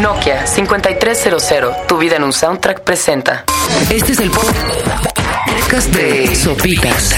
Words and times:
Nokia 0.00 0.46
5300, 0.46 1.86
tu 1.86 1.98
vida 1.98 2.16
en 2.16 2.24
un 2.24 2.32
soundtrack 2.32 2.80
presenta. 2.82 3.44
Este 3.90 4.12
es 4.12 4.20
el 4.20 4.30
podcast 4.30 5.94
de 5.94 6.34
Sopitas 6.34 7.14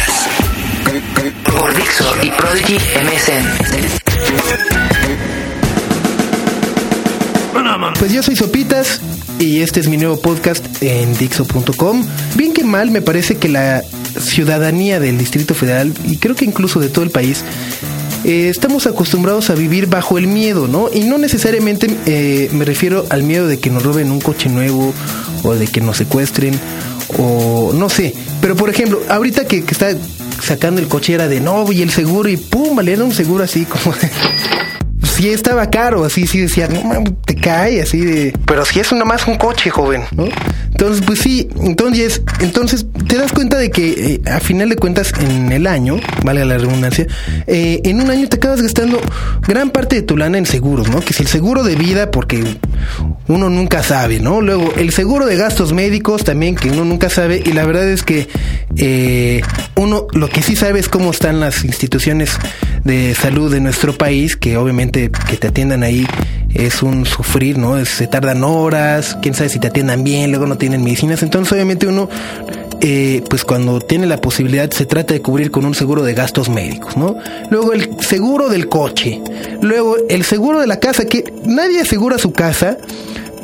por 1.45 1.75
Dixo 1.77 2.05
y 2.23 2.31
Prodigy 2.31 2.77
MSN. 2.77 3.45
Pues 7.99 8.13
yo 8.13 8.23
soy 8.23 8.37
Sopitas 8.37 9.01
y 9.39 9.61
este 9.61 9.81
es 9.81 9.89
mi 9.89 9.97
nuevo 9.97 10.21
podcast 10.21 10.67
en 10.83 11.17
Dixo.com. 11.17 12.05
Bien 12.35 12.53
que 12.53 12.65
mal, 12.65 12.91
me 12.91 13.03
parece 13.03 13.37
que 13.37 13.49
la 13.49 13.83
ciudadanía 14.19 15.01
del 15.01 15.17
Distrito 15.17 15.55
Federal 15.55 15.93
y 16.05 16.17
creo 16.17 16.35
que 16.35 16.45
incluso 16.45 16.81
de 16.81 16.89
todo 16.89 17.05
el 17.05 17.11
país 17.11 17.45
eh, 18.25 18.49
estamos 18.49 18.87
acostumbrados 18.87 19.51
a 19.51 19.55
vivir 19.55 19.87
bajo 19.87 20.19
el 20.19 20.27
miedo, 20.27 20.67
¿no? 20.69 20.89
Y 20.93 21.01
no 21.01 21.19
necesariamente 21.19 21.89
eh, 22.07 22.49
me 22.53 22.65
refiero 22.65 23.07
al 23.11 23.23
miedo 23.23 23.47
de 23.47 23.59
que 23.59 23.71
nos 23.71 23.83
roben 23.83 24.11
un 24.11 24.21
coche 24.21 24.49
nuevo 24.49 24.93
o 25.43 25.55
de 25.55 25.67
que 25.67 25.81
nos 25.81 25.99
secuestren 25.99 26.59
o 27.19 27.73
no 27.75 27.89
sé. 27.89 28.15
Pero 28.41 28.57
por 28.57 28.71
ejemplo, 28.71 29.01
ahorita 29.09 29.47
que, 29.47 29.65
que 29.65 29.73
está 29.73 29.91
sacando 30.43 30.81
el 30.81 30.89
coche 30.89 31.15
era 31.15 31.29
de 31.29 31.41
no, 31.41 31.71
y 31.73 31.83
el 31.83 31.91
seguro 31.91 32.29
y 32.29 32.37
pum, 32.37 32.77
vale, 32.77 32.93
era 32.93 33.05
un 33.05 33.13
seguro 33.13 33.45
así 33.45 33.65
como 33.65 33.95
de... 33.97 34.11
Sí 35.15 35.29
estaba 35.29 35.71
caro, 35.71 36.05
así, 36.05 36.27
sí 36.27 36.41
decía, 36.41 36.67
no 36.67 36.83
mames, 36.83 37.13
te 37.25 37.37
cae, 37.37 37.81
así 37.81 38.01
de... 38.01 38.37
Pero 38.47 38.65
si 38.65 38.81
es 38.81 38.93
nomás 38.93 39.29
un 39.29 39.37
coche, 39.37 39.71
joven, 39.71 40.03
¿no? 40.17 40.25
Entonces, 40.75 41.05
pues 41.07 41.21
sí, 41.21 41.49
entonces, 41.61 42.21
entonces 42.41 42.85
te 43.07 43.17
das 43.17 43.33
cuenta 43.33 43.59
de 43.59 43.71
que 43.71 43.91
eh, 43.91 44.21
a 44.29 44.41
final 44.41 44.69
de 44.69 44.77
cuentas 44.77 45.13
en 45.21 45.53
el 45.53 45.69
año, 45.69 46.01
valga 46.25 46.45
la 46.45 46.59
redundancia, 46.59 47.07
eh, 47.47 47.81
en 47.85 48.01
un 48.01 48.11
año 48.11 48.29
te 48.29 48.37
acabas 48.37 48.61
gastando 48.61 49.01
gran 49.47 49.71
parte 49.71 49.95
de 49.97 50.03
tu 50.03 50.17
lana 50.17 50.37
en 50.37 50.47
seguros, 50.47 50.89
¿no? 50.89 51.01
Que 51.01 51.13
si 51.13 51.23
el 51.23 51.29
seguro 51.29 51.63
de 51.63 51.77
vida, 51.77 52.11
porque 52.11 52.43
uno 53.29 53.51
nunca 53.51 53.85
sabe, 53.85 54.19
¿no? 54.19 54.41
Luego, 54.41 54.75
el 54.77 54.93
seguro 54.93 55.27
de 55.27 55.37
gastos 55.37 55.73
médicos 55.73 56.25
también, 56.25 56.57
que 56.57 56.71
uno 56.71 56.85
nunca 56.85 57.09
sabe, 57.09 57.41
y 57.45 57.53
la 57.53 57.65
verdad 57.65 57.89
es 57.89 58.03
que 58.03 58.27
eh, 58.77 59.43
uno 59.77 60.09
lo 60.13 60.29
que 60.29 60.43
sí 60.43 60.57
sabe 60.57 60.81
es 60.81 60.89
cómo 60.89 61.13
están 61.13 61.39
las 61.39 61.65
instituciones 61.65 62.37
de 62.83 63.15
salud 63.15 63.53
de 63.53 63.61
nuestro 63.61 63.97
país, 63.97 64.37
que 64.37 64.57
obviamente 64.57 65.13
que 65.29 65.37
te 65.37 65.49
atiendan 65.49 65.85
ahí 65.85 66.05
es 66.55 66.83
un 66.83 67.05
sufrir, 67.07 67.59
¿no? 67.59 67.77
Es- 67.79 67.89
se 67.91 68.07
tardan 68.07 68.45
horas, 68.45 69.19
quién 69.23 69.35
sabe 69.35 69.51
si 69.51 69.59
te 69.59 69.67
atiendan 69.69 70.05
bien, 70.05 70.31
luego 70.31 70.47
no 70.47 70.57
tienen 70.57 70.83
medicinas, 70.83 71.23
entonces 71.23 71.53
obviamente 71.53 71.87
uno, 71.87 72.09
eh, 72.81 73.23
pues 73.31 73.45
cuando 73.45 73.81
tiene 73.81 74.07
la 74.07 74.19
posibilidad 74.19 74.71
se 74.71 74.87
trata 74.87 75.15
de 75.15 75.23
cubrir 75.23 75.51
con 75.51 75.65
un 75.65 75.75
seguro 75.75 76.03
de 76.03 76.15
gastos 76.15 76.49
médicos, 76.49 76.97
¿no? 76.97 77.17
Luego 77.51 77.73
el 77.73 77.91
seguro 78.01 78.49
del 78.49 78.69
coche, 78.69 79.21
luego 79.63 79.97
el 80.09 80.25
seguro 80.25 80.61
de 80.61 80.67
la 80.67 80.79
casa, 80.81 81.05
que 81.07 81.25
nadie 81.47 81.81
asegura 81.81 82.19
su 82.19 82.33
casa, 82.33 82.77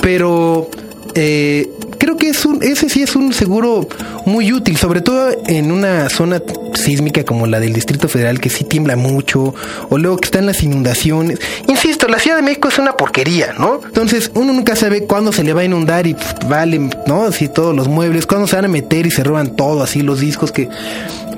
pero 0.02 0.68
eh, 1.14 1.68
creo 2.00 2.16
que 2.16 2.30
es 2.30 2.44
un, 2.44 2.60
ese 2.62 2.88
sí 2.88 3.02
es 3.02 3.14
un 3.14 3.32
seguro 3.32 3.86
muy 4.26 4.52
útil, 4.52 4.76
sobre 4.76 5.02
todo 5.02 5.30
en 5.46 5.70
una 5.70 6.08
zona 6.08 6.42
sísmica 6.74 7.22
como 7.22 7.46
la 7.46 7.60
del 7.60 7.72
Distrito 7.72 8.08
Federal, 8.08 8.40
que 8.40 8.50
sí 8.50 8.64
tiembla 8.64 8.96
mucho, 8.96 9.54
o 9.90 9.98
luego 9.98 10.16
que 10.16 10.24
están 10.24 10.46
las 10.46 10.62
inundaciones. 10.64 11.38
Insisto, 11.68 12.08
la 12.08 12.18
Ciudad 12.18 12.36
de 12.38 12.42
México 12.42 12.68
es 12.68 12.78
una 12.78 12.96
porquería, 12.96 13.54
¿no? 13.58 13.80
Entonces, 13.84 14.32
uno 14.34 14.52
nunca 14.52 14.74
sabe 14.74 15.04
cuándo 15.04 15.30
se 15.30 15.44
le 15.44 15.52
va 15.52 15.60
a 15.60 15.64
inundar 15.64 16.06
y 16.06 16.14
pff, 16.14 16.48
vale, 16.48 16.80
¿no? 17.06 17.24
Así 17.24 17.48
todos 17.48 17.76
los 17.76 17.86
muebles, 17.86 18.26
cuándo 18.26 18.48
se 18.48 18.56
van 18.56 18.64
a 18.64 18.68
meter 18.68 19.06
y 19.06 19.10
se 19.10 19.22
roban 19.22 19.54
todo, 19.54 19.82
así 19.82 20.00
los 20.00 20.20
discos 20.20 20.50
que... 20.50 20.68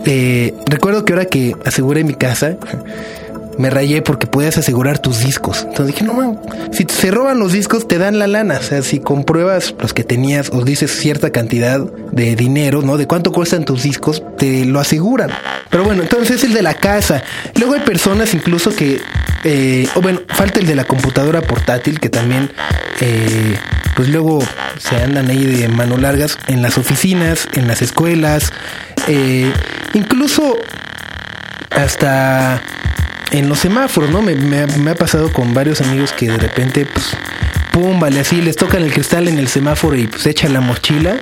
eh, 0.07 0.55
recuerdo 0.67 1.05
que 1.05 1.13
ahora 1.13 1.25
que 1.27 1.57
aseguré 1.65 2.05
mi 2.05 2.15
casa, 2.15 2.57
me 3.59 3.71
rayé 3.71 4.03
porque 4.03 4.27
puedes 4.27 4.59
asegurar 4.59 4.99
tus 4.99 5.21
discos. 5.21 5.67
Entonces 5.69 5.95
dije, 5.95 6.05
no, 6.05 6.15
man, 6.15 6.41
si 6.73 6.85
se 6.89 7.11
roban 7.11 7.39
los 7.39 7.53
discos 7.53 7.87
te 7.87 7.99
dan 7.99 8.19
la 8.19 8.27
lana. 8.27 8.59
O 8.59 8.63
sea, 8.63 8.83
si 8.83 8.99
compruebas 8.99 9.75
los 9.79 9.93
que 9.93 10.05
tenías 10.05 10.51
o 10.51 10.65
dices 10.65 10.91
cierta 10.91 11.31
cantidad 11.31 11.81
de 11.81 12.37
dinero, 12.37 12.83
¿no? 12.83 12.97
De 12.97 13.07
cuánto 13.07 13.33
cuestan 13.33 13.65
tus 13.65 13.83
discos, 13.83 14.23
te 14.39 14.65
lo 14.65 14.81
aseguran. 14.81 15.31
Pero 15.71 15.85
bueno, 15.85 16.03
entonces 16.03 16.37
es 16.37 16.45
el 16.45 16.53
de 16.53 16.63
la 16.63 16.75
casa. 16.75 17.23
Luego 17.57 17.75
hay 17.75 17.81
personas 17.81 18.35
incluso 18.35 18.75
que, 18.75 19.01
eh, 19.45 19.89
o 19.95 20.01
bueno, 20.01 20.21
falta 20.29 20.61
el 20.61 20.67
de 20.67 20.75
la 20.75 20.85
computadora 20.85 21.41
portátil 21.43 22.01
que 22.01 22.09
también, 22.09 22.51
eh, 23.01 23.57
pues 23.97 24.09
luego 24.09 24.41
se 24.79 24.97
andan 24.97 25.31
ahí 25.31 25.45
de 25.45 25.69
mano 25.69 25.97
largas 25.97 26.39
en 26.49 26.63
las 26.63 26.79
oficinas, 26.79 27.49
en 27.55 27.69
las 27.69 27.83
escuelas, 27.83 28.53
eh, 29.09 29.53
incluso 29.95 30.57
hasta 31.71 32.63
en 33.33 33.49
los 33.49 33.59
semáforos, 33.59 34.11
¿no? 34.11 34.23
Me, 34.23 34.35
me 34.35 34.91
ha- 34.91 34.95
pasado 34.95 35.33
con 35.33 35.53
varios 35.55 35.81
amigos 35.81 36.13
que 36.13 36.29
de 36.29 36.39
repente, 36.39 36.87
pues, 36.87 37.07
pum, 37.73 37.99
vale, 37.99 38.21
así 38.21 38.41
les 38.41 38.57
tocan 38.57 38.83
el 38.83 38.93
cristal 38.93 39.27
en 39.29 39.39
el 39.39 39.49
semáforo 39.49 39.97
y 39.97 40.07
pues 40.07 40.27
echan 40.27 40.53
la 40.53 40.61
mochila. 40.61 41.17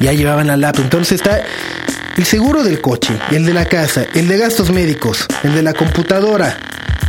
Ya 0.00 0.12
llevaban 0.12 0.46
la 0.48 0.56
laptop. 0.56 0.84
Entonces 0.84 1.20
está 1.20 1.42
el 2.16 2.24
seguro 2.24 2.62
del 2.64 2.80
coche, 2.80 3.16
el 3.30 3.44
de 3.46 3.52
la 3.54 3.64
casa, 3.66 4.06
el 4.14 4.26
de 4.28 4.38
gastos 4.38 4.70
médicos, 4.70 5.26
el 5.42 5.54
de 5.54 5.62
la 5.62 5.72
computadora. 5.74 6.56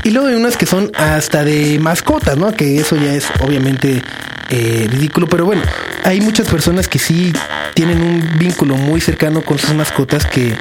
Y 0.03 0.11
luego 0.11 0.27
hay 0.27 0.35
unas 0.35 0.55
que 0.57 0.65
son 0.67 0.91
hasta 0.95 1.43
de 1.43 1.79
mascotas, 1.79 2.37
¿no? 2.37 2.51
Que 2.53 2.77
eso 2.77 2.95
ya 2.95 3.13
es 3.13 3.25
obviamente 3.41 4.03
eh, 4.51 4.87
ridículo, 4.89 5.25
pero 5.27 5.45
bueno, 5.45 5.63
hay 6.03 6.21
muchas 6.21 6.47
personas 6.47 6.87
que 6.87 6.99
sí 6.99 7.33
tienen 7.73 8.01
un 8.01 8.37
vínculo 8.37 8.75
muy 8.75 9.01
cercano 9.01 9.41
con 9.41 9.57
sus 9.57 9.73
mascotas 9.73 10.25
que 10.27 10.55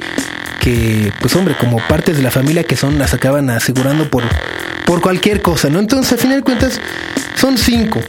que, 0.65 1.13
pues 1.21 1.35
hombre, 1.35 1.55
como 1.59 1.77
partes 1.87 2.17
de 2.17 2.23
la 2.23 2.31
familia 2.31 2.63
que 2.63 2.75
son, 2.75 2.97
las 2.97 3.13
acaban 3.13 3.51
asegurando 3.51 4.09
por, 4.09 4.23
por 4.87 4.99
cualquier 4.99 5.43
cosa, 5.43 5.69
¿no? 5.69 5.77
Entonces, 5.77 6.13
a 6.13 6.17
final 6.17 6.39
de 6.39 6.43
cuentas, 6.43 6.81
son 7.35 7.59
cinco. 7.59 7.99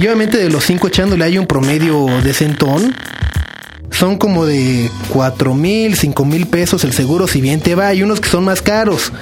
Y 0.00 0.06
obviamente 0.06 0.36
de 0.36 0.50
los 0.50 0.64
cinco 0.64 0.88
echándole 0.88 1.24
hay 1.24 1.38
un 1.38 1.46
promedio 1.46 2.08
decentón. 2.24 2.92
Son 3.92 4.18
como 4.18 4.46
de 4.46 4.90
cuatro 5.10 5.54
mil, 5.54 5.96
cinco 5.96 6.24
mil 6.24 6.48
pesos 6.48 6.82
el 6.82 6.92
seguro, 6.92 7.28
si 7.28 7.40
bien 7.40 7.60
te 7.60 7.76
va. 7.76 7.86
Hay 7.86 8.02
unos 8.02 8.20
que 8.20 8.28
son 8.28 8.44
más 8.44 8.62
caros. 8.62 9.12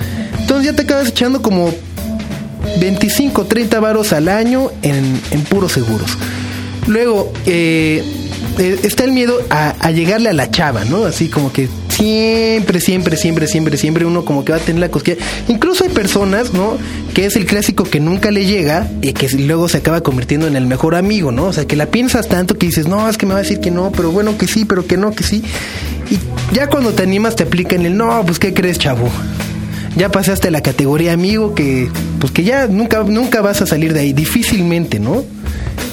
Entonces 0.40 0.64
ya 0.64 0.72
te 0.74 0.82
acabas 0.82 1.08
echando 1.08 1.42
como 1.42 1.74
25, 2.80 3.44
30 3.44 3.78
varos 3.78 4.14
al 4.14 4.28
año 4.28 4.70
en, 4.80 5.20
en 5.32 5.42
puros 5.42 5.72
seguros. 5.72 6.16
Luego, 6.86 7.30
eh, 7.44 8.02
eh, 8.58 8.80
está 8.82 9.04
el 9.04 9.12
miedo 9.12 9.40
a, 9.50 9.74
a 9.78 9.90
llegarle 9.90 10.28
a 10.28 10.32
la 10.32 10.50
chava, 10.50 10.84
¿no? 10.84 11.04
Así 11.04 11.28
como 11.28 11.52
que 11.52 11.68
siempre, 11.98 12.80
siempre, 12.80 13.16
siempre, 13.16 13.46
siempre, 13.46 13.76
siempre 13.76 14.04
uno 14.04 14.24
como 14.24 14.44
que 14.44 14.52
va 14.52 14.58
a 14.58 14.60
tener 14.60 14.80
la 14.80 14.88
cosquilla. 14.88 15.16
Incluso 15.48 15.84
hay 15.84 15.90
personas, 15.90 16.52
¿no? 16.52 16.78
Que 17.14 17.26
es 17.26 17.36
el 17.36 17.46
clásico 17.46 17.84
que 17.84 18.00
nunca 18.00 18.30
le 18.30 18.46
llega 18.46 18.88
y 19.02 19.12
que 19.12 19.28
luego 19.36 19.68
se 19.68 19.78
acaba 19.78 20.00
convirtiendo 20.00 20.46
en 20.46 20.56
el 20.56 20.66
mejor 20.66 20.94
amigo, 20.94 21.32
¿no? 21.32 21.44
O 21.46 21.52
sea, 21.52 21.66
que 21.66 21.76
la 21.76 21.86
piensas 21.86 22.28
tanto 22.28 22.56
que 22.56 22.66
dices, 22.66 22.86
no, 22.86 23.08
es 23.08 23.18
que 23.18 23.26
me 23.26 23.32
va 23.32 23.40
a 23.40 23.42
decir 23.42 23.60
que 23.60 23.70
no, 23.70 23.90
pero 23.90 24.12
bueno, 24.12 24.38
que 24.38 24.46
sí, 24.46 24.64
pero 24.64 24.86
que 24.86 24.96
no, 24.96 25.12
que 25.12 25.24
sí. 25.24 25.42
Y 26.10 26.18
ya 26.54 26.68
cuando 26.68 26.92
te 26.92 27.02
animas 27.02 27.36
te 27.36 27.42
aplican 27.42 27.84
el, 27.84 27.96
no, 27.96 28.24
pues 28.24 28.38
¿qué 28.38 28.54
crees, 28.54 28.78
chavo? 28.78 29.10
ya 29.96 30.10
pasaste 30.10 30.48
a 30.48 30.50
la 30.52 30.60
categoría 30.60 31.12
amigo 31.12 31.54
que 31.54 31.88
pues 32.20 32.32
que 32.32 32.44
ya 32.44 32.68
nunca 32.68 33.02
nunca 33.02 33.40
vas 33.40 33.62
a 33.62 33.66
salir 33.66 33.94
de 33.94 34.00
ahí 34.00 34.12
difícilmente 34.12 35.00
no 35.00 35.24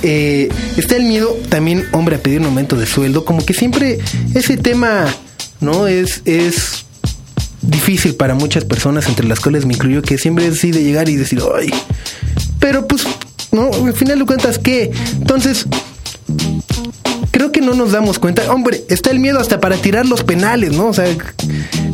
Eh, 0.07 0.49
está 0.77 0.97
el 0.97 1.05
miedo 1.05 1.35
también 1.49 1.83
hombre 1.91 2.17
a 2.17 2.19
pedir 2.19 2.39
un 2.39 2.45
aumento 2.45 2.75
de 2.75 2.85
sueldo 2.85 3.25
como 3.25 3.43
que 3.43 3.55
siempre 3.55 3.97
ese 4.35 4.55
tema 4.55 5.07
no 5.61 5.87
es 5.87 6.21
es 6.25 6.85
difícil 7.63 8.13
para 8.13 8.35
muchas 8.35 8.65
personas 8.65 9.07
entre 9.07 9.25
las 9.25 9.39
cuales 9.39 9.65
me 9.65 9.73
incluyo 9.73 10.03
que 10.03 10.19
siempre 10.19 10.45
es 10.45 10.61
llegar 10.61 11.09
y 11.09 11.15
decir 11.15 11.41
ay 11.57 11.73
pero 12.59 12.87
pues 12.87 13.01
no 13.51 13.71
al 13.73 13.93
final 13.93 14.19
de 14.19 14.25
cuentas 14.25 14.59
qué 14.59 14.91
entonces 15.13 15.65
creo 17.31 17.51
que 17.51 17.59
no 17.59 17.73
nos 17.73 17.91
damos 17.91 18.17
cuenta. 18.17 18.49
Hombre, 18.49 18.85
está 18.87 19.11
el 19.11 19.19
miedo 19.19 19.41
hasta 19.41 19.59
para 19.59 19.75
tirar 19.75 20.05
los 20.05 20.23
penales, 20.23 20.71
¿no? 20.71 20.87
O 20.87 20.93
sea, 20.93 21.05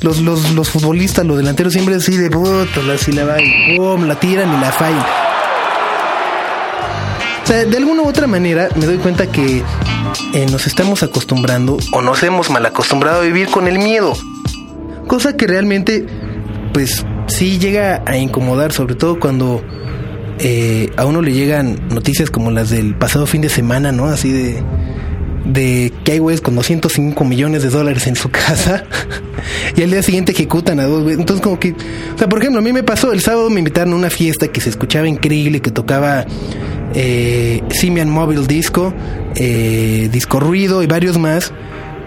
los, 0.01 0.19
los, 0.19 0.51
los 0.51 0.69
futbolistas, 0.69 1.25
los 1.25 1.35
delanteros 1.35 1.73
siempre 1.73 1.95
así 1.95 2.15
de 2.15 2.29
puta, 2.29 2.79
así 2.93 3.11
la 3.11 3.25
va 3.25 3.41
y 3.41 3.75
pum, 3.75 4.05
la 4.05 4.19
tiran 4.19 4.55
y 4.55 4.61
la 4.61 4.71
fallan. 4.71 5.05
O 7.43 7.47
sea, 7.47 7.65
de 7.65 7.77
alguna 7.77 8.03
u 8.03 8.07
otra 8.07 8.27
manera 8.27 8.69
me 8.75 8.85
doy 8.85 8.97
cuenta 8.97 9.27
que 9.27 9.63
eh, 10.33 10.45
nos 10.51 10.67
estamos 10.67 11.03
acostumbrando 11.03 11.77
o 11.91 12.01
nos 12.01 12.23
hemos 12.23 12.49
mal 12.49 12.65
acostumbrado 12.65 13.21
a 13.21 13.23
vivir 13.23 13.47
con 13.49 13.67
el 13.67 13.79
miedo. 13.79 14.13
Cosa 15.07 15.35
que 15.35 15.47
realmente, 15.47 16.05
pues 16.73 17.05
sí 17.27 17.59
llega 17.59 18.03
a 18.05 18.17
incomodar, 18.17 18.71
sobre 18.71 18.95
todo 18.95 19.19
cuando 19.19 19.63
eh, 20.39 20.89
a 20.97 21.05
uno 21.05 21.21
le 21.21 21.33
llegan 21.33 21.87
noticias 21.89 22.29
como 22.29 22.51
las 22.51 22.69
del 22.69 22.95
pasado 22.95 23.25
fin 23.25 23.41
de 23.41 23.49
semana, 23.49 23.91
¿no? 23.91 24.05
Así 24.05 24.31
de 24.31 24.63
de 25.45 25.91
que 26.03 26.13
hay 26.13 26.19
güeyes 26.19 26.41
con 26.41 26.55
205 26.55 27.23
millones 27.25 27.63
de 27.63 27.69
dólares 27.69 28.07
en 28.07 28.15
su 28.15 28.29
casa 28.29 28.85
y 29.75 29.81
al 29.81 29.91
día 29.91 30.03
siguiente 30.03 30.31
ejecutan 30.31 30.79
a 30.79 30.85
dos 30.85 31.03
güeyes. 31.03 31.19
Entonces, 31.19 31.43
como 31.43 31.59
que, 31.59 31.71
o 31.71 32.17
sea, 32.17 32.29
por 32.29 32.39
ejemplo, 32.39 32.59
a 32.59 32.63
mí 32.63 32.71
me 32.73 32.83
pasó 32.83 33.11
el 33.11 33.21
sábado 33.21 33.49
me 33.49 33.59
invitaron 33.59 33.93
a 33.93 33.97
una 33.97 34.09
fiesta 34.09 34.47
que 34.47 34.61
se 34.61 34.69
escuchaba 34.69 35.07
increíble, 35.07 35.61
que 35.61 35.71
tocaba 35.71 36.25
eh, 36.93 37.61
Simian 37.69 38.09
Mobile 38.09 38.45
Disco, 38.47 38.93
eh, 39.35 40.09
Disco 40.11 40.39
Ruido 40.39 40.83
y 40.83 40.87
varios 40.87 41.17
más. 41.17 41.53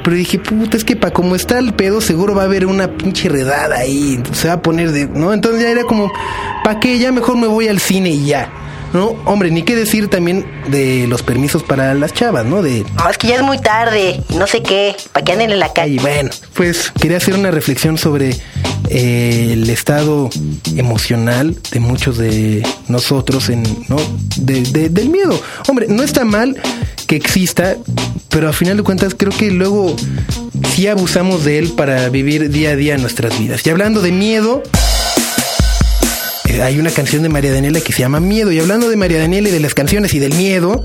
Pero 0.02 0.16
dije, 0.16 0.38
puta, 0.38 0.76
es 0.76 0.84
que 0.84 0.96
para 0.96 1.14
como 1.14 1.34
está 1.34 1.58
el 1.58 1.72
pedo, 1.72 2.02
seguro 2.02 2.34
va 2.34 2.42
a 2.42 2.44
haber 2.44 2.66
una 2.66 2.88
pinche 2.88 3.28
redada 3.30 3.76
ahí. 3.78 4.22
Se 4.32 4.48
va 4.48 4.54
a 4.54 4.62
poner 4.62 4.92
de. 4.92 5.06
¿No? 5.06 5.32
Entonces 5.32 5.62
ya 5.62 5.70
era 5.70 5.84
como, 5.84 6.12
¿para 6.62 6.78
qué? 6.78 6.98
Ya 6.98 7.10
mejor 7.10 7.38
me 7.38 7.46
voy 7.46 7.68
al 7.68 7.80
cine 7.80 8.10
y 8.10 8.26
ya. 8.26 8.50
¿no? 8.92 9.16
Hombre, 9.24 9.50
ni 9.50 9.62
qué 9.64 9.74
decir 9.74 10.08
también 10.08 10.46
de 10.68 11.06
los 11.08 11.22
permisos 11.22 11.62
para 11.64 11.94
las 11.94 12.12
chavas, 12.14 12.46
¿no? 12.46 12.62
De, 12.62 12.84
No, 12.94 13.10
es 13.10 13.18
que 13.18 13.26
ya 13.26 13.34
es 13.34 13.42
muy 13.42 13.58
tarde 13.58 14.22
y 14.28 14.36
no 14.36 14.46
sé 14.46 14.62
qué, 14.62 14.94
para 15.12 15.24
que 15.24 15.32
anden 15.32 15.50
en 15.50 15.58
la 15.58 15.66
y 15.66 15.70
calle. 15.70 15.98
bueno, 16.00 16.30
pues 16.54 16.92
quería 17.00 17.16
hacer 17.16 17.34
una 17.34 17.50
reflexión 17.50 17.98
sobre 17.98 18.36
el 18.94 19.68
estado 19.70 20.30
emocional 20.76 21.56
de 21.72 21.80
muchos 21.80 22.16
de 22.16 22.62
nosotros 22.88 23.48
en, 23.48 23.62
¿no? 23.88 23.96
De- 24.36 24.62
de- 24.62 24.88
del 24.88 25.08
miedo. 25.10 25.40
Hombre, 25.68 25.86
no 25.88 26.02
está 26.04 26.24
mal 26.24 26.56
que 27.06 27.16
exista, 27.16 27.76
pero 28.28 28.48
a 28.48 28.52
final 28.52 28.76
de 28.76 28.82
cuentas 28.84 29.14
creo 29.16 29.32
que 29.36 29.50
luego 29.50 29.96
sí 30.74 30.86
abusamos 30.86 31.44
de 31.44 31.58
él 31.58 31.70
para 31.76 32.08
vivir 32.08 32.50
día 32.50 32.70
a 32.70 32.76
día 32.76 32.96
nuestras 32.96 33.36
vidas. 33.38 33.66
Y 33.66 33.70
hablando 33.70 34.00
de 34.00 34.12
miedo, 34.12 34.62
eh, 36.48 36.62
hay 36.62 36.78
una 36.78 36.90
canción 36.90 37.22
de 37.22 37.28
María 37.28 37.52
Daniela 37.52 37.80
que 37.80 37.92
se 37.92 38.00
llama 38.00 38.20
Miedo. 38.20 38.52
Y 38.52 38.60
hablando 38.60 38.88
de 38.88 38.96
María 38.96 39.18
Daniela 39.18 39.48
y 39.48 39.52
de 39.52 39.60
las 39.60 39.74
canciones 39.74 40.14
y 40.14 40.18
del 40.20 40.34
miedo, 40.34 40.84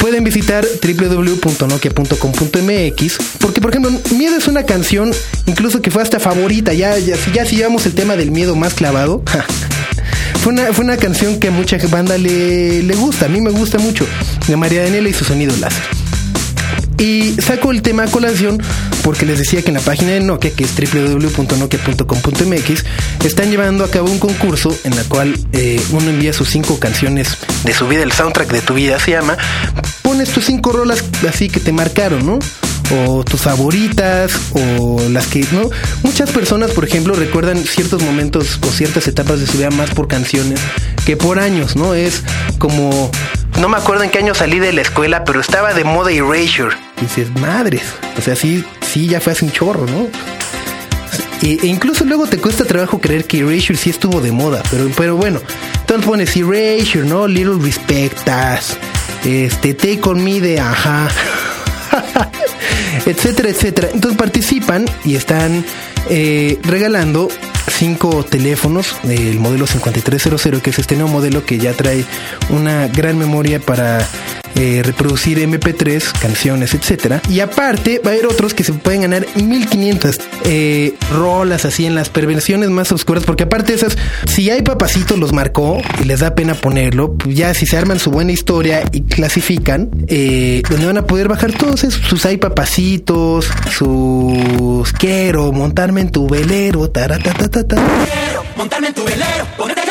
pueden 0.00 0.24
visitar 0.24 0.66
www.nokia.com.mx 0.82 3.18
porque 3.38 3.60
por 3.60 3.70
ejemplo 3.70 3.92
Miedo 4.16 4.36
es 4.36 4.48
una 4.48 4.64
canción 4.64 5.12
incluso 5.46 5.80
que 5.82 5.90
fue 5.90 6.02
hasta 6.02 6.20
favorita. 6.20 6.72
Ya 6.72 6.96
ya 6.98 7.16
ya 7.34 7.44
si 7.44 7.56
llevamos 7.56 7.84
el 7.86 7.94
tema 7.94 8.16
del 8.16 8.30
miedo 8.30 8.56
más 8.56 8.74
clavado 8.74 9.22
fue 10.42 10.52
una 10.52 10.72
fue 10.72 10.84
una 10.84 10.96
canción 10.96 11.40
que 11.40 11.48
a 11.48 11.50
mucha 11.50 11.78
banda 11.90 12.16
le, 12.18 12.82
le 12.82 12.94
gusta 12.94 13.26
a 13.26 13.28
mí 13.28 13.40
me 13.40 13.50
gusta 13.50 13.78
mucho 13.78 14.06
de 14.46 14.56
María 14.56 14.82
Daniela 14.82 15.08
y 15.08 15.12
su 15.12 15.24
sonido 15.24 15.56
láser. 15.56 15.82
Y 16.98 17.34
saco 17.40 17.70
el 17.70 17.82
tema 17.82 18.04
a 18.04 18.08
colación 18.08 18.60
porque 19.02 19.26
les 19.26 19.38
decía 19.38 19.62
que 19.62 19.68
en 19.68 19.74
la 19.74 19.80
página 19.80 20.12
de 20.12 20.20
Nokia, 20.20 20.52
que 20.52 20.64
es 20.64 20.74
www.nokia.com.mx, 20.74 22.84
están 23.24 23.50
llevando 23.50 23.84
a 23.84 23.90
cabo 23.90 24.10
un 24.10 24.18
concurso 24.18 24.76
en 24.84 24.96
la 24.96 25.04
cual 25.04 25.38
eh, 25.52 25.80
uno 25.90 26.10
envía 26.10 26.32
sus 26.32 26.48
cinco 26.48 26.78
canciones 26.78 27.36
de 27.64 27.72
su 27.72 27.88
vida, 27.88 28.02
el 28.02 28.12
soundtrack 28.12 28.50
de 28.50 28.60
tu 28.60 28.74
vida 28.74 28.98
se 28.98 29.12
llama. 29.12 29.36
Pones 30.02 30.30
tus 30.30 30.46
cinco 30.46 30.72
rolas 30.72 31.04
así 31.28 31.48
que 31.48 31.60
te 31.60 31.72
marcaron, 31.72 32.26
¿no? 32.26 32.38
O 32.90 33.22
tus 33.22 33.42
favoritas, 33.42 34.32
o 34.52 34.98
las 35.10 35.26
que, 35.26 35.44
¿no? 35.52 35.70
Muchas 36.02 36.30
personas, 36.30 36.70
por 36.70 36.84
ejemplo, 36.84 37.14
recuerdan 37.14 37.58
ciertos 37.58 38.02
momentos 38.02 38.58
o 38.66 38.70
ciertas 38.70 39.06
etapas 39.08 39.40
de 39.40 39.46
su 39.46 39.58
vida 39.58 39.70
más 39.70 39.90
por 39.90 40.08
canciones 40.08 40.60
que 41.04 41.16
por 41.16 41.38
años, 41.38 41.76
¿no? 41.76 41.94
Es 41.94 42.22
como 42.58 43.10
no 43.58 43.68
me 43.68 43.76
acuerdo 43.76 44.04
en 44.04 44.10
qué 44.10 44.18
año 44.18 44.34
salí 44.34 44.60
de 44.60 44.72
la 44.72 44.82
escuela, 44.82 45.24
pero 45.24 45.40
estaba 45.40 45.74
de 45.74 45.82
moda 45.82 46.12
Erasure. 46.12 46.76
Dices, 47.00 47.28
madres. 47.40 47.82
O 48.16 48.20
sea, 48.20 48.36
sí, 48.36 48.64
sí, 48.88 49.06
ya 49.06 49.20
fue 49.20 49.32
hace 49.32 49.44
un 49.44 49.52
chorro, 49.52 49.86
¿no? 49.86 50.08
E, 51.42 51.58
incluso 51.66 52.04
luego 52.04 52.26
te 52.26 52.38
cuesta 52.38 52.64
trabajo 52.64 53.00
creer 53.00 53.24
que 53.24 53.38
Erasure 53.38 53.78
sí 53.78 53.90
estuvo 53.90 54.20
de 54.20 54.32
moda, 54.32 54.62
pero, 54.70 54.90
pero 54.96 55.16
bueno. 55.16 55.40
Entonces 55.80 56.06
pones 56.06 56.36
Erasure, 56.36 57.06
¿no? 57.06 57.26
Little 57.26 57.58
Respectas. 57.62 58.76
Este, 59.24 59.74
Take 59.74 60.00
On 60.04 60.22
Me 60.22 60.40
de 60.40 60.60
Ajá. 60.60 61.08
etcétera, 63.06 63.50
etcétera. 63.50 63.88
Entonces 63.92 64.18
participan 64.18 64.84
y 65.04 65.14
están 65.14 65.64
eh, 66.10 66.58
regalando 66.62 67.28
cinco 67.70 68.24
teléfonos 68.24 68.96
del 69.02 69.38
modelo 69.38 69.66
5300, 69.66 70.62
que 70.62 70.70
es 70.70 70.78
este 70.78 70.96
nuevo 70.96 71.10
modelo 71.10 71.44
que 71.44 71.58
ya 71.58 71.72
trae 71.72 72.04
una 72.50 72.88
gran 72.88 73.18
memoria 73.18 73.60
para 73.60 74.06
eh, 74.54 74.82
reproducir 74.84 75.38
MP3, 75.38 76.12
canciones, 76.20 76.74
etcétera. 76.74 77.20
Y 77.28 77.40
aparte, 77.40 78.00
va 78.04 78.10
a 78.10 78.14
haber 78.14 78.26
otros 78.26 78.54
que 78.54 78.64
se 78.64 78.72
pueden 78.72 79.02
ganar 79.02 79.26
1500 79.36 80.20
eh, 80.44 80.94
rolas 81.12 81.64
así 81.64 81.86
en 81.86 81.94
las 81.94 82.08
perversiones 82.08 82.70
más 82.70 82.92
oscuras, 82.92 83.24
porque 83.24 83.44
aparte 83.44 83.74
esas, 83.74 83.96
si 84.26 84.50
hay 84.50 84.62
papacitos 84.62 85.18
los 85.18 85.32
marcó 85.32 85.78
y 86.00 86.04
les 86.04 86.20
da 86.20 86.34
pena 86.34 86.54
ponerlo, 86.54 87.14
pues 87.14 87.36
ya 87.36 87.54
si 87.54 87.66
se 87.66 87.76
arman 87.76 87.98
su 87.98 88.10
buena 88.10 88.32
historia 88.32 88.82
y 88.92 89.02
clasifican, 89.02 89.90
eh, 90.08 90.62
donde 90.68 90.86
van 90.86 90.98
a 90.98 91.06
poder 91.06 91.28
bajar 91.28 91.52
todos 91.52 91.84
esos, 91.84 92.00
sus 92.06 92.24
hay 92.26 92.36
papacitos, 92.36 93.48
sus 93.70 94.92
quiero 94.92 95.52
montarme 95.52 96.02
en 96.02 96.10
tu 96.10 96.28
velero, 96.28 96.90
taratatata. 96.90 97.76
montarme 98.56 98.88
en 98.88 98.94
tu 98.94 99.04
velero, 99.04 99.46
ponerte. 99.56 99.88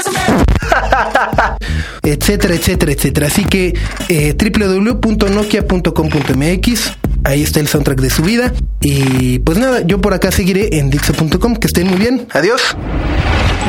Etcétera, 2.13 2.55
etcétera, 2.55 2.91
etcétera. 2.91 3.27
Así 3.27 3.45
que 3.45 3.73
eh, 4.09 4.35
www.nokia.com.mx, 4.37 6.91
ahí 7.23 7.43
está 7.43 7.59
el 7.59 7.67
soundtrack 7.67 7.99
de 7.99 8.09
su 8.09 8.23
vida. 8.23 8.53
Y 8.81 9.39
pues 9.39 9.57
nada, 9.57 9.81
yo 9.81 9.99
por 9.99 10.13
acá 10.13 10.31
seguiré 10.31 10.77
en 10.77 10.89
Dixo.com. 10.89 11.55
Que 11.55 11.67
estén 11.67 11.87
muy 11.87 11.97
bien. 11.97 12.27
Adiós. 12.31 12.75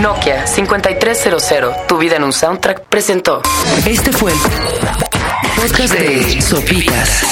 Nokia 0.02 0.46
5300, 0.46 1.42
tu 1.88 1.98
vida 1.98 2.16
en 2.16 2.22
un 2.22 2.32
soundtrack, 2.32 2.84
presentó. 2.84 3.42
Este 3.84 4.12
fue 4.12 4.30
el 4.30 4.38
podcast 5.56 5.92
de 5.94 6.40
Sopitas 6.40 7.24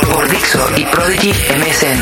por 0.00 0.28
Dixo 0.28 0.66
y 0.76 0.84
Prodigy 0.86 1.30
MSN. 1.30 2.00